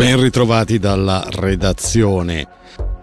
Ben 0.00 0.18
ritrovati 0.18 0.78
dalla 0.78 1.22
redazione. 1.28 2.46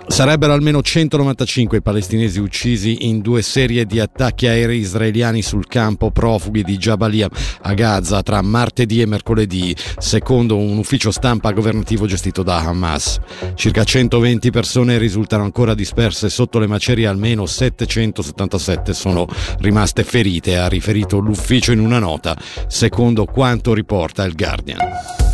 Sarebbero 0.07 0.53
almeno 0.53 0.81
195 0.81 1.77
i 1.77 1.81
palestinesi 1.83 2.39
uccisi 2.39 3.07
in 3.07 3.21
due 3.21 3.43
serie 3.43 3.85
di 3.85 3.99
attacchi 3.99 4.47
aerei 4.47 4.79
israeliani 4.79 5.43
sul 5.43 5.67
campo 5.67 6.09
profughi 6.09 6.63
di 6.63 6.75
Jabalia 6.77 7.29
a 7.61 7.73
Gaza 7.75 8.23
tra 8.23 8.41
martedì 8.41 9.01
e 9.01 9.05
mercoledì, 9.05 9.75
secondo 9.99 10.57
un 10.57 10.79
ufficio 10.79 11.11
stampa 11.11 11.51
governativo 11.51 12.07
gestito 12.07 12.41
da 12.41 12.65
Hamas. 12.65 13.19
Circa 13.53 13.83
120 13.83 14.49
persone 14.49 14.97
risultano 14.97 15.43
ancora 15.43 15.75
disperse 15.75 16.29
sotto 16.29 16.57
le 16.57 16.65
macerie, 16.65 17.05
almeno 17.05 17.45
777 17.45 18.93
sono 18.95 19.27
rimaste 19.59 20.03
ferite, 20.03 20.57
ha 20.57 20.67
riferito 20.67 21.19
l'ufficio 21.19 21.71
in 21.71 21.79
una 21.79 21.99
nota, 21.99 22.35
secondo 22.65 23.25
quanto 23.25 23.75
riporta 23.75 24.23
il 24.23 24.33
Guardian. 24.33 25.26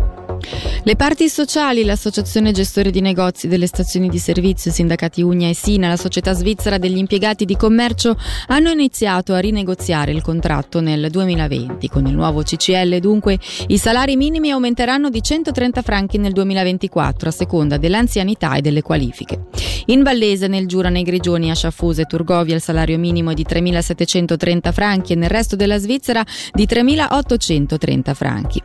Le 0.84 0.96
parti 0.96 1.30
sociali, 1.30 1.84
l'Associazione 1.84 2.52
Gestori 2.52 2.90
di 2.90 3.02
Negozi 3.02 3.48
delle 3.48 3.68
Stazioni 3.68 4.10
di 4.10 4.18
Servizio, 4.18 4.72
Sindacati 4.72 5.22
Ugna 5.22 5.50
e 5.50 5.54
Sina, 5.54 5.90
la 5.90 5.98
Società 5.98 6.34
Svizzera 6.34 6.78
degli 6.78 6.98
Impiegati 6.98 7.46
di 7.46 7.56
Commercio 7.56 8.18
hanno 8.48 8.70
iniziato 8.70 9.34
a 9.34 9.40
rinegoziare 9.40 10.12
il 10.12 10.22
contratto 10.22 10.80
nel 10.80 11.10
2020. 11.12 11.90
Con 11.90 12.08
il 12.08 12.16
nuovo 12.16 12.42
CCL 12.42 13.00
dunque 13.00 13.38
i 13.68 13.78
salari 13.78 14.16
minimi 14.16 14.52
aumenteranno 14.52 15.10
di 15.10 15.22
130 15.22 15.82
franchi 15.82 16.18
nel 16.18 16.32
2024 16.32 17.30
a 17.30 17.32
seconda 17.32 17.78
dell'anzianità 17.78 18.56
e 18.56 18.62
delle 18.62 18.82
qualifiche. 18.82 19.48
In 19.88 20.04
Vallese, 20.04 20.48
nel 20.48 20.68
Giura, 20.68 20.90
nei 20.90 21.04
Grigioni, 21.04 21.50
a 21.50 21.56
Sciaffuse 21.56 22.02
e 22.02 22.06
Turgovia 22.06 22.56
il 22.56 22.62
salario 22.62 22.98
minimo 22.98 23.32
è 23.32 23.34
di 23.34 23.46
3.730 23.48 24.72
franchi 24.72 25.14
e 25.14 25.16
nel 25.16 25.30
resto 25.30 25.56
della 25.56 25.78
Svizzera 25.78 26.26
di 26.54 26.66
3.830 26.66 28.14
franchi. 28.14 28.62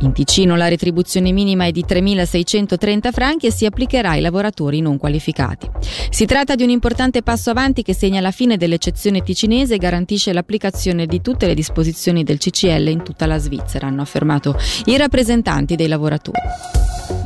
In 0.00 0.12
Ticino 0.12 0.56
la 0.56 0.68
retribuzione 0.68 1.32
minima 1.32 1.66
è 1.66 1.72
di 1.72 1.84
3.630 1.86 3.12
franchi 3.12 3.46
e 3.46 3.50
si 3.50 3.66
applicherà 3.66 4.10
ai 4.10 4.20
lavoratori 4.20 4.80
non 4.80 4.96
qualificati. 4.96 5.68
Si 6.10 6.24
tratta 6.24 6.54
di 6.54 6.62
un 6.62 6.70
importante 6.70 7.22
passo 7.22 7.50
avanti 7.50 7.82
che 7.82 7.94
segna 7.94 8.20
la 8.20 8.30
fine 8.30 8.56
dell'eccezione 8.56 9.22
ticinese 9.22 9.74
e 9.74 9.78
garantisce 9.78 10.32
l'applicazione 10.32 11.06
di 11.06 11.20
tutte 11.20 11.46
le 11.46 11.54
disposizioni 11.54 12.24
del 12.24 12.38
CCL 12.38 12.88
in 12.88 13.02
tutta 13.02 13.26
la 13.26 13.38
Svizzera, 13.38 13.86
hanno 13.86 14.02
affermato 14.02 14.56
i 14.86 14.96
rappresentanti 14.96 15.76
dei 15.76 15.88
lavoratori. 15.88 16.40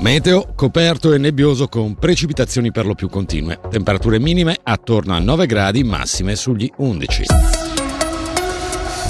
Meteo 0.00 0.53
coperto 0.54 1.12
e 1.12 1.19
nebbioso 1.19 1.69
con 1.69 1.94
precipitazioni 1.94 2.70
per 2.70 2.87
lo 2.87 2.94
più 2.94 3.09
continue. 3.09 3.59
Temperature 3.70 4.19
minime 4.19 4.59
attorno 4.62 5.15
a 5.15 5.19
9 5.19 5.47
gradi, 5.47 5.84
massime 5.84 6.37
sugli 6.37 6.70
11. 6.76 7.72